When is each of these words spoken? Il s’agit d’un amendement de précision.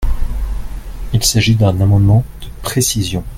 Il 1.13 1.23
s’agit 1.23 1.53
d’un 1.55 1.79
amendement 1.79 2.25
de 2.41 2.47
précision. 2.63 3.23